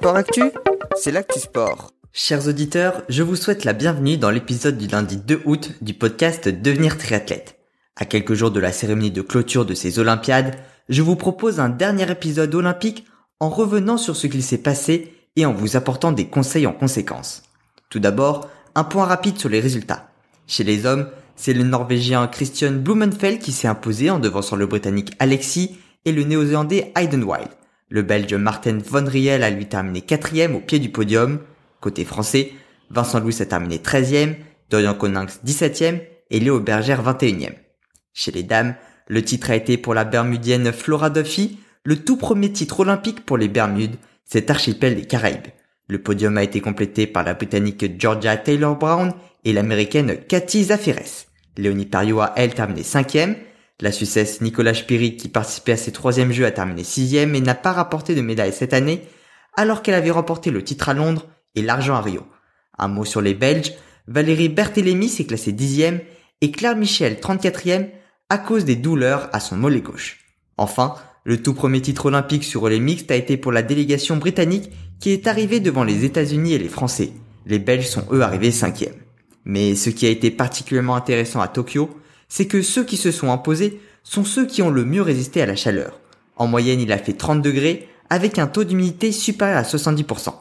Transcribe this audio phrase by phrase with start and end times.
[0.00, 0.44] Sport Actu,
[0.96, 1.90] c'est l'actu sport.
[2.14, 6.48] Chers auditeurs, je vous souhaite la bienvenue dans l'épisode du lundi 2 août du podcast
[6.48, 7.58] Devenir triathlète.
[7.96, 10.56] À quelques jours de la cérémonie de clôture de ces Olympiades,
[10.88, 13.04] je vous propose un dernier épisode olympique
[13.40, 17.42] en revenant sur ce qu'il s'est passé et en vous apportant des conseils en conséquence.
[17.90, 20.08] Tout d'abord, un point rapide sur les résultats.
[20.46, 25.12] Chez les hommes, c'est le Norvégien Christian Blumenfeld qui s'est imposé en devançant le Britannique
[25.18, 25.76] Alexis
[26.06, 27.50] et le Néo-Zélandais Hayden Wild.
[27.92, 31.40] Le Belge Martin Von Riel a lui terminé quatrième au pied du podium.
[31.80, 32.52] Côté français,
[32.88, 34.36] Vincent Louis a terminé 13e,
[34.70, 37.54] Dorian Coninx 17e et Léo Bergère 21e.
[38.12, 38.76] Chez les dames,
[39.08, 43.36] le titre a été pour la Bermudienne Flora Duffy, le tout premier titre olympique pour
[43.36, 45.48] les Bermudes, cet archipel des Caraïbes.
[45.88, 49.12] Le podium a été complété par la Britannique Georgia Taylor Brown
[49.44, 51.26] et l'Américaine Cathy Zaferes.
[51.56, 53.34] Léonie Pario a elle terminé cinquième,
[53.80, 57.54] la Suissesse Nicolas Spirit, qui participait à ses troisièmes jeux, a terminé sixième et n'a
[57.54, 59.02] pas rapporté de médaille cette année,
[59.56, 62.22] alors qu'elle avait remporté le titre à Londres et l'argent à Rio.
[62.78, 63.72] Un mot sur les Belges,
[64.06, 66.00] Valérie Berthélémy s'est classée dixième
[66.40, 67.88] et Claire Michel 34e
[68.28, 70.18] à cause des douleurs à son mollet gauche.
[70.56, 70.94] Enfin,
[71.24, 74.70] le tout premier titre olympique sur les mixtes a été pour la délégation britannique
[75.00, 77.12] qui est arrivée devant les États-Unis et les Français.
[77.46, 78.94] Les Belges sont eux arrivés cinquième.
[79.44, 81.90] Mais ce qui a été particulièrement intéressant à Tokyo,
[82.30, 85.46] c'est que ceux qui se sont imposés sont ceux qui ont le mieux résisté à
[85.46, 86.00] la chaleur.
[86.36, 90.32] En moyenne, il a fait 30 degrés avec un taux d'humidité supérieur à 70%.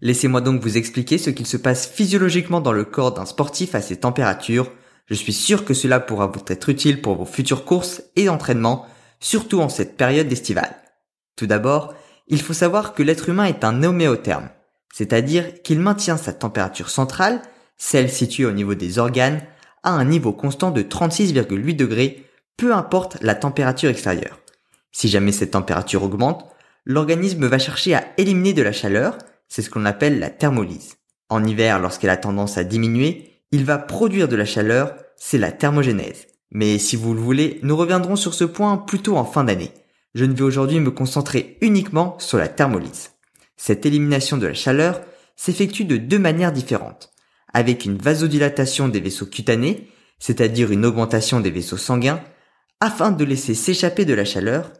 [0.00, 3.80] Laissez-moi donc vous expliquer ce qu'il se passe physiologiquement dans le corps d'un sportif à
[3.80, 4.70] ces températures.
[5.06, 8.86] Je suis sûr que cela pourra vous être utile pour vos futures courses et entraînements,
[9.20, 10.76] surtout en cette période estivale.
[11.34, 11.94] Tout d'abord,
[12.26, 14.50] il faut savoir que l'être humain est un homéotherme,
[14.92, 17.40] c'est-à-dire qu'il maintient sa température centrale,
[17.76, 19.40] celle située au niveau des organes,
[19.82, 22.24] à un niveau constant de 36,8 degrés,
[22.56, 24.40] peu importe la température extérieure.
[24.92, 26.44] Si jamais cette température augmente,
[26.84, 29.18] l'organisme va chercher à éliminer de la chaleur,
[29.48, 30.96] c'est ce qu'on appelle la thermolyse.
[31.28, 35.52] En hiver, lorsqu'elle a tendance à diminuer, il va produire de la chaleur, c'est la
[35.52, 36.26] thermogénèse.
[36.50, 39.72] Mais si vous le voulez, nous reviendrons sur ce point plutôt en fin d'année.
[40.14, 43.10] Je ne vais aujourd'hui me concentrer uniquement sur la thermolyse.
[43.56, 45.00] Cette élimination de la chaleur
[45.36, 47.12] s'effectue de deux manières différentes
[47.52, 49.88] avec une vasodilatation des vaisseaux cutanés,
[50.18, 52.20] c'est-à-dire une augmentation des vaisseaux sanguins,
[52.80, 54.72] afin de laisser s'échapper de la chaleur,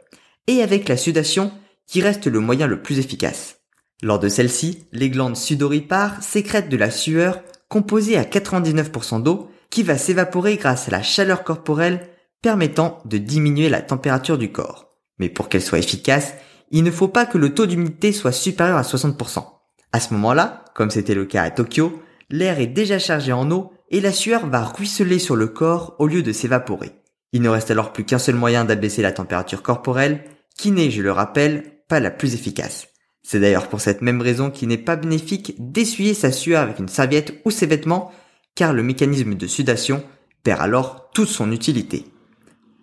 [0.46, 1.52] et avec la sudation
[1.86, 3.60] qui reste le moyen le plus efficace.
[4.02, 9.82] Lors de celle-ci, les glandes sudoripares sécrètent de la sueur composée à 99% d'eau qui
[9.82, 12.08] va s'évaporer grâce à la chaleur corporelle
[12.40, 14.94] permettant de diminuer la température du corps.
[15.18, 16.34] Mais pour qu'elle soit efficace,
[16.70, 19.44] il ne faut pas que le taux d'humidité soit supérieur à 60%.
[19.92, 22.00] À ce moment-là, comme c'était le cas à Tokyo,
[22.30, 26.06] l'air est déjà chargé en eau et la sueur va ruisseler sur le corps au
[26.06, 26.92] lieu de s'évaporer.
[27.32, 30.24] Il ne reste alors plus qu'un seul moyen d'abaisser la température corporelle,
[30.56, 32.88] qui n'est, je le rappelle, pas la plus efficace.
[33.22, 36.88] C'est d'ailleurs pour cette même raison qu'il n'est pas bénéfique d'essuyer sa sueur avec une
[36.88, 38.10] serviette ou ses vêtements,
[38.54, 40.02] car le mécanisme de sudation
[40.42, 42.06] perd alors toute son utilité.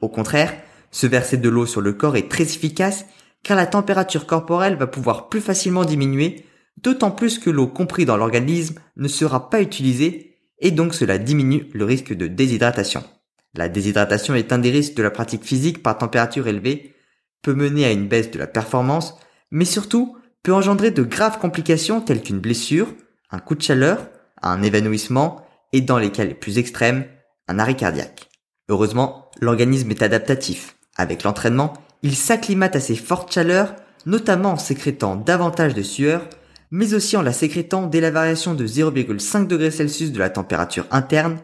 [0.02, 0.54] Au contraire,
[0.92, 3.06] se verser de l'eau sur le corps est très efficace,
[3.44, 6.46] car la température corporelle va pouvoir plus facilement diminuer
[6.78, 11.68] d'autant plus que l'eau comprise dans l'organisme ne sera pas utilisée et donc cela diminue
[11.74, 13.04] le risque de déshydratation.
[13.54, 16.94] La déshydratation est un des risques de la pratique physique par température élevée,
[17.42, 19.18] peut mener à une baisse de la performance,
[19.52, 22.88] mais surtout peut engendrer de graves complications telles qu'une blessure,
[23.32, 24.10] un coup de chaleur,
[24.42, 27.06] un évanouissement et dans les cas les plus extrêmes,
[27.48, 28.30] un arrêt cardiaque.
[28.70, 30.76] Heureusement, l'organisme est adaptatif.
[30.96, 36.28] Avec l'entraînement, il s'acclimate à ces fortes chaleurs, notamment en sécrétant davantage de sueur
[36.72, 40.88] mais aussi en la sécrétant dès la variation de 0,5 degrés Celsius de la température
[40.92, 41.40] interne,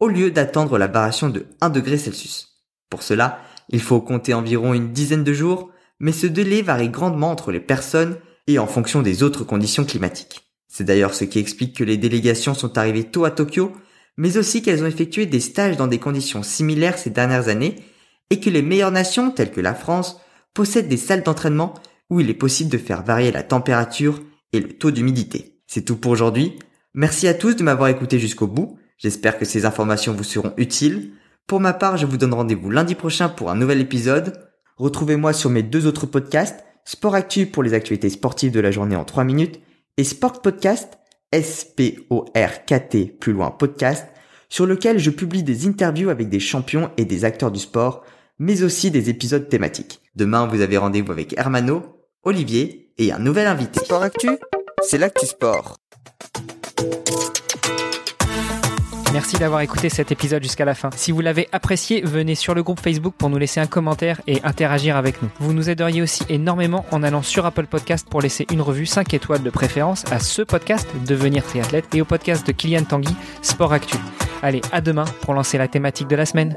[0.00, 2.64] au lieu d'attendre la variation de 1 degré Celsius.
[2.90, 3.38] Pour cela,
[3.68, 5.70] il faut compter environ une dizaine de jours,
[6.00, 8.16] mais ce délai varie grandement entre les personnes
[8.46, 10.42] et en fonction des autres conditions climatiques.
[10.68, 13.72] C'est d'ailleurs ce qui explique que les délégations sont arrivées tôt à Tokyo,
[14.16, 17.76] mais aussi qu'elles ont effectué des stages dans des conditions similaires ces dernières années,
[18.30, 20.20] et que les meilleures nations, telles que la France,
[20.54, 21.74] possèdent des salles d'entraînement
[22.10, 24.20] où il est possible de faire varier la température
[24.52, 25.58] et le taux d'humidité.
[25.66, 26.58] C'est tout pour aujourd'hui.
[26.94, 28.78] Merci à tous de m'avoir écouté jusqu'au bout.
[28.98, 31.12] J'espère que ces informations vous seront utiles.
[31.46, 34.48] Pour ma part, je vous donne rendez-vous lundi prochain pour un nouvel épisode.
[34.76, 38.96] Retrouvez-moi sur mes deux autres podcasts, Sport Actu pour les actualités sportives de la journée
[38.96, 39.60] en 3 minutes
[39.96, 40.98] et Sport Podcast,
[41.32, 44.06] S-P-O-R-K-T plus loin podcast,
[44.48, 48.04] sur lequel je publie des interviews avec des champions et des acteurs du sport,
[48.38, 50.00] mais aussi des épisodes thématiques.
[50.14, 51.82] Demain, vous avez rendez-vous avec Hermano,
[52.22, 53.80] Olivier et un nouvel invité.
[53.80, 54.30] Sport Actu,
[54.82, 55.76] c'est l'actu sport.
[59.12, 60.88] Merci d'avoir écouté cet épisode jusqu'à la fin.
[60.96, 64.40] Si vous l'avez apprécié, venez sur le groupe Facebook pour nous laisser un commentaire et
[64.42, 65.28] interagir avec nous.
[65.38, 69.12] Vous nous aideriez aussi énormément en allant sur Apple Podcast pour laisser une revue 5
[69.12, 73.74] étoiles de préférence à ce podcast Devenir triathlète et au podcast de Kylian Tanguy Sport
[73.74, 73.98] Actu.
[74.42, 76.56] Allez, à demain pour lancer la thématique de la semaine.